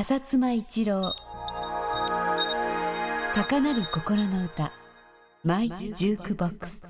[0.00, 1.14] 浅妻一郎。
[3.34, 4.72] 高鳴る心の歌。
[5.44, 6.82] マイジュークボックス。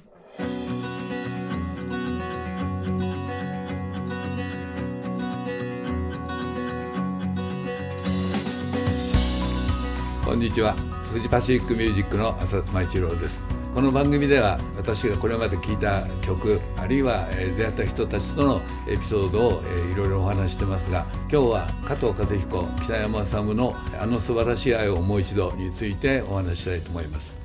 [10.24, 10.74] こんにちは。
[11.12, 13.49] フジパシフィックミュージックの浅妻一郎です。
[13.72, 17.26] この番組では私がこれまで聴いた曲あるいは
[17.56, 19.62] 出会った人たちとのエピソードを
[19.92, 27.39] いろいろお話してますが今日は加藤和彦北山治の「あの素晴らしい愛をもう一度」についてお話ししたいと思います。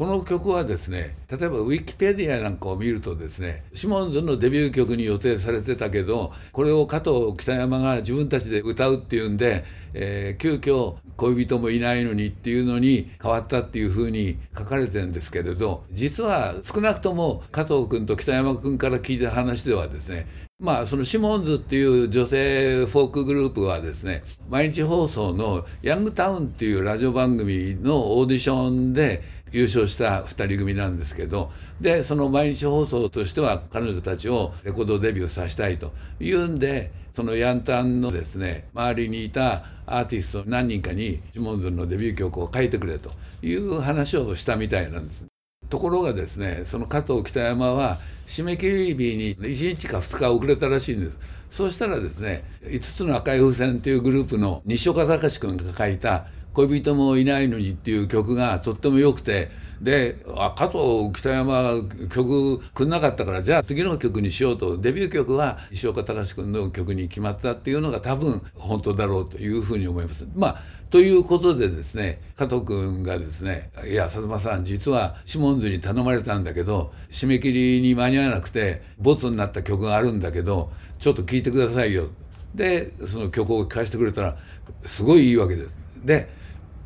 [0.00, 20.26] この曲はですね例えばウィキペディアなんかを見るとですねシモンズのデビュー曲に予定されてたけどこれを加藤北山が自分たちで歌うっていうんで、えー、急遽恋人もいないのにっていうのに変わったっていうふうに書かれてるんですけれど実は少なくとも加藤君と北山君から聞いた話ではですね
[20.60, 35.92] まあ、そのシモンズっていう女性フォークグループはですね毎日放送の「ヤングタウン」っていうラジオ番組のオーディションで優勝した2人組なんですけどでその毎日放送としては彼女たちをレコードデビューさせたいと。
[36.20, 43.10] いうんでそのヤンタンのですね周りにいたアーティスト何人かにシモンズのデビュー曲を書いてくれと。
[43.42, 45.24] いう話をしたみたいなんです。
[45.68, 51.18] ところがですねその加藤北山は締め切り日に1日か2日遅れたらしいんです。
[51.50, 70.26] そうしたらですね5つの赤い風船というグループの西岡隆君が書いた「恋人もいないのに」っていう曲がとっても良くてであ加藤北山曲くんなかったからじゃあ次の曲にしようとデビュー曲は石岡隆君の曲に決まったっていうのが多分本当だろうというふうに思います。
[70.34, 82.08] まあということでですね加藤君がですね「いや佐妻さん実はシモンズに頼まれたんだけど締め切りに間に合わなくてボツになった曲があるんだけどちょっと聴いてくださいよ」
[82.54, 84.36] でその曲を聴かせてくれたら
[84.84, 85.70] すごいいいわけです。
[86.04, 86.39] で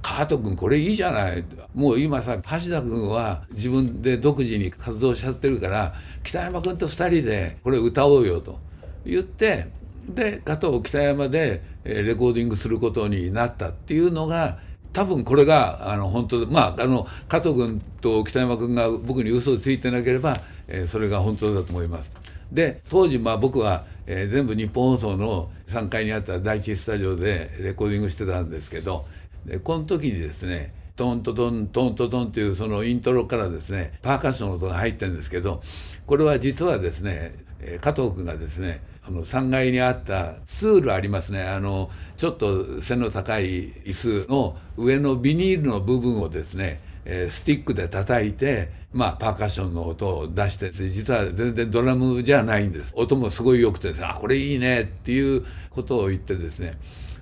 [0.04, 1.42] 加藤君これいいじゃない
[1.74, 8.60] もう今さ橋田君は自分で独自に活動しちゃってるから北山君と2人でこれ歌おうよと
[9.06, 9.68] 言って
[10.06, 14.58] で加藤北山でレコーディングすることになったっていうのが
[14.92, 22.12] 多分これがあの本当まああの加藤君と北山君が僕に嘘をついてなければ、えー、それが本当だと思います。
[22.52, 29.06] で当時まあ僕は、えー、全部日本放送の3階にあった第一スタジオでレコーディングしてたんですけど
[29.46, 35.62] でこの時にですねトントトントントトンっていうそのイントロからですねパーカッションの音が入ってるんですけど
[36.06, 37.34] これは実はですね
[37.80, 41.42] 加藤君がですねあの3階にあったツールありますね。
[41.42, 43.92] あのちょっと背の高い椅
[44.24, 52.92] 子の上のビニールの部分をですねえスティックで叩いて、まあ、パーカッションの音を出して実は全然ドラムじゃないんです。
[52.96, 56.72] 音もすごい良くてあこれいいねっていうことを言ってですね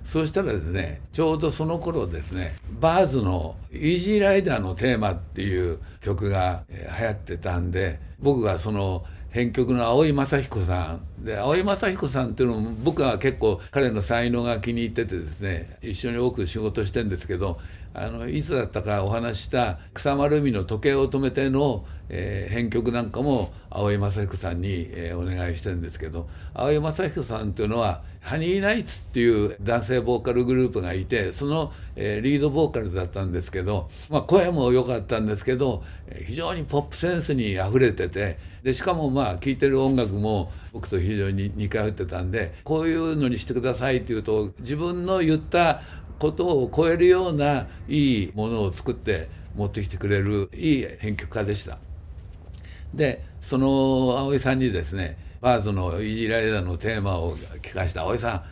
[0.05, 11.25] そうしたらですねちょうどその頃ですねバーズの「イージーライダーのテーマ」っていう曲が流行ってたんで僕がその編曲の蒼井正彦さん。
[11.25, 17.59] で蒼井正彦さんっていうのも僕は結構彼の才能が気に入っててですね一緒に多く仕事してんですけど
[17.95, 35.83] あのいつだったかお話した草丸海の時計を止めての、えー、編曲なんかも蒼井正彦さんに、えー、お願いしてるんですけど蒼井正彦さんっていうのはハニーナイツっていう男性ボーカルグループがいてその、えー、リードボーカルだったんですけど、まあ、声も良かったんですけど
[36.25, 45.81] 非常にポップセンスにあふれててでしかもまあ聴いてる音楽も僕と非常に似通ってたんでこういうのにしてくださいっていうと自分の言った
[46.17, 51.77] ことを超えるようないいものを作って持ってきてくれるいい編曲家でした。
[52.93, 58.43] でその葵さんにですねバーズの「いじられ」のテーマを聞かせた葵さん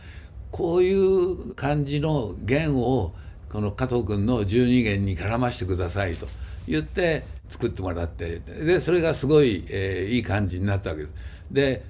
[0.50, 3.14] こういう感じの弦を
[3.48, 6.28] この加藤君の12弦に絡ましてくださいと
[6.68, 11.12] 言って作ってもらってでそれがすごい、えー、いい感じになったわけです。
[11.50, 11.84] で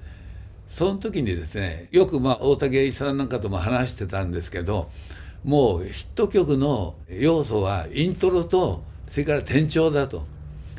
[0.69, 4.89] その時にですねよくまあ大竹一さんなんかとも話してたんですけど
[5.43, 10.32] もうヒット曲の要素はイントロとそれから転調だと。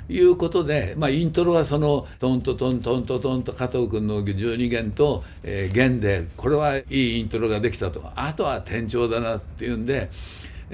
[0.08, 8.02] いうことで、まあ、イントロはそのトントトントントトンと加藤君の12弦と、えー、弦でこれはいいイントロができたと。
[8.14, 10.10] あとは転調だなっていうんで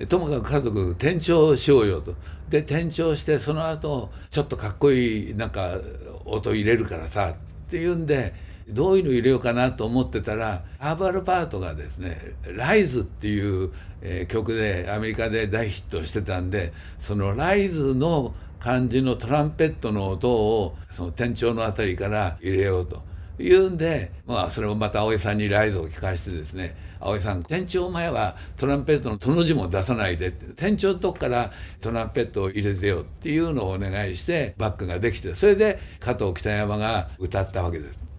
[0.09, 2.15] ともかく家族転調しようよと。
[2.49, 5.79] で転調してその後ちょっとかっこいいなんか
[6.25, 8.35] 音入れるからさっていうんで
[8.73, 13.71] どういうの入れようかなと思ってたらハーバルパートがですね「ライズ」っていう、
[14.03, 23.03] え、曲でアメリカで大ヒットしてたんでその「ライズ」の感じのトランペットの音をその天井の辺りから入れようと
[23.39, 31.51] いうんで、まあ、それをまた青井さんにライズを聞かせてですね青井さん店長前はトランペットの「と」の字も出さないでって店長のとこから
[31.81, 38.10] トランペットを入れてよっていうのをお願いしてバックができてそれで加藤北山が歌ったわけです。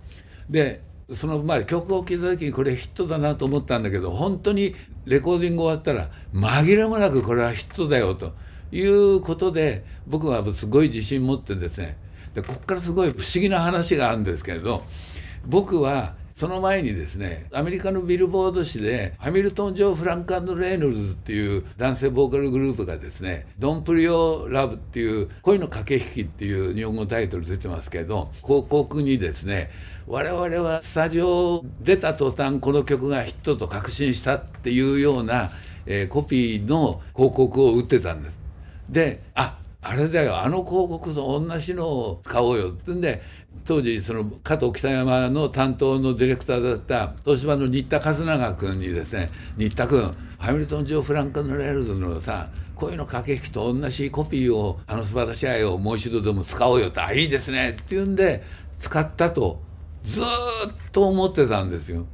[0.51, 0.83] で
[1.15, 4.75] その前曲を聴いた時にこれヒットだなと思ったんだけど本当に
[5.05, 8.33] レコーディング終わったら紛れもなくこれはヒットだよと
[8.71, 11.97] いうことで僕はすごい自信持ってですね
[12.33, 14.83] でここからすごい不思議な話があるんですけれど
[15.45, 29.69] 僕はその前にですねアメリカのビルボード誌でハミルトン・ジョー・フランクレイノルズっていう男性ボーカルグループがですね「ドンプリオ・ラブ」っていう「恋の駆け引き」っていう日本語タイトル出てますけど広告にですね
[30.07, 35.51] 我々はスタジオ出た途端この曲がヒットと確信したっていうような、
[35.85, 38.39] えー、コピーの広告を打ってたんです。
[38.89, 43.21] でああれだよあの広告と同じのを書こうよってんで
[43.65, 58.43] 当時その加藤・北山の担当のディレクターだった東芝の新田和長君にですね新田君ハミルトン・ジョー・フランク・レイノルズのさこういうの駆け引きと同じコピーをあの素晴らしい愛をもう一度でも使おうよってあいいですねっていうんで
[58.79, 59.61] 使ったと
[60.03, 60.25] ずっ
[60.91, 62.05] と思ってたんですよ。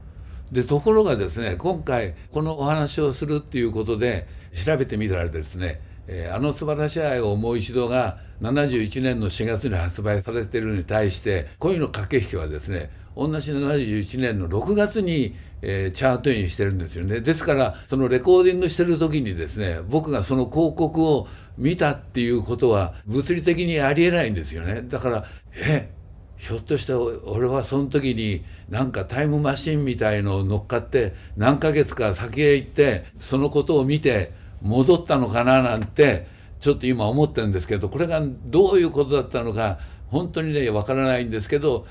[0.52, 17.20] でところがですね今回このお話をするっていうことで調べてみたらですねえー、あの素晴らしい愛をもう一度が71年の4月に発売されているのに対して恋の駆け引きはですね同じ71年の6月に、えー、チャートインしてるんですよね。
[17.20, 21.28] ですからそのレコーディングしてる時にですね僕がその広告を
[21.58, 24.84] 見たっていうことは物理的にありえないんですよね。
[24.84, 25.26] だから
[25.56, 25.90] え
[26.38, 34.32] ひょっとして俺はその時になんかタイムマシンみたいのを乗っかって何ヶ月か先へ行ってそのことを見て
[34.62, 36.28] 戻ったのかななんて
[36.60, 41.86] ちょっと今思ってるんですけどこれがどういうことだったのか本当にねわからないんですけど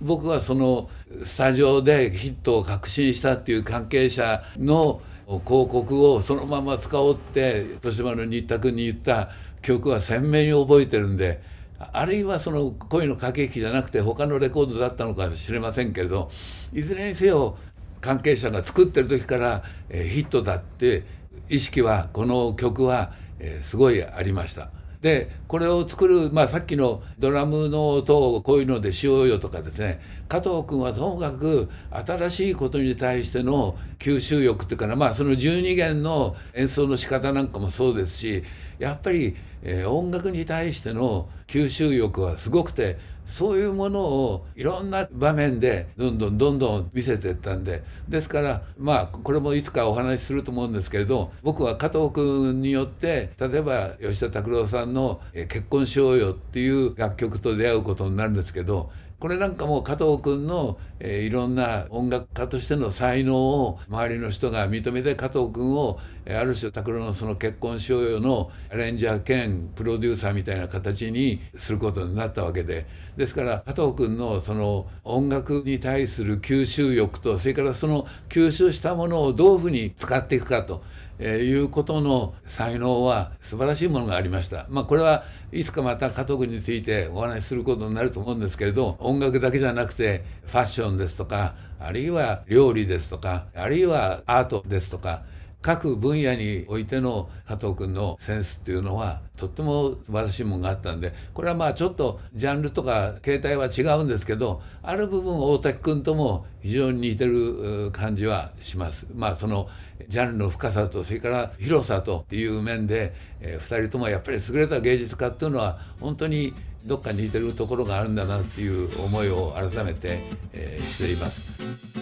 [0.00, 0.88] 僕はその
[1.24, 9.30] スタジオでヒットを確信したっていう関係者の広告をそのまま使おうって豊島の新田君に言った
[9.60, 11.42] 曲は鮮明に覚えてるんで
[11.78, 16.30] あるいはその恋の駆け引きじゃなくて他のレコードだったのかもしれませんけれど
[16.72, 17.58] いずれにせよ
[18.00, 21.02] 関係者が作ってる時から、ヒットだって
[21.48, 24.70] 意識はこの曲は、えー、すごいありました。
[25.06, 38.42] でこれを作る、まあ、さっきのドラムの音をこういうのでしようよとかですね加藤君はともかく新しいことに対しての吸収欲っていうかな、まあ、その12弦の演奏の仕方なんかもそうですし
[38.78, 72.86] やっぱり、えー、音楽に対しての吸収欲はすごくてそういうものをいろんな場面でどんどんどんどん見せていったんでですからまあこれもいつかお話しすると思うんですけれど僕は加藤君によって例えば吉田拓郎さんの「結婚しようよ」っていう楽曲と出会うことになるんですけどこれなんかも加藤君の、えー、いろんな音楽家としての才能を周りの人が認めて加藤君を、えー、ある種拓郎のその結婚しようよのアレンジャー兼プロデューサーみたいな形にすることになったわけで
[73.16, 80.82] ですから加藤君のその音楽に対する吸収欲とそれからその吸収したものをどういうふうに使っていくかと。
[81.18, 84.66] えー、いうことの才能は素晴らしいものがありました。
[84.68, 95.22] まあ、これはいつかまた加藤君についてお話しすることになると思うんですけれど音楽だけじゃなくてファッションですとかあるいは料理ですとかあるいはアートですとか
[95.66, 109.08] 各分野においての加藤君のセンスっていうのはとっても素晴らしいものがあったんでこれはまあちょっとジャンルとか形態は違うんですけどある部分大滝君とも非常に似てる感じはします。
[109.12, 109.68] まあその
[110.06, 116.54] ジャンルの深さとそれから広さとっていう面で、え、2人ともやっぱり優れた芸術家っていうのは本当に
[116.84, 120.20] どっか似てるところがあるんだなっていう思いを改めて、
[120.52, 121.95] え、しています。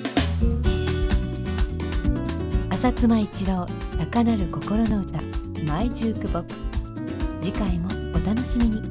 [2.85, 3.67] 浅妻一郎
[4.13, 5.19] 高鳴る心の歌
[5.67, 6.69] マイジュークボックス。
[7.41, 8.83] 次回もお楽しみに。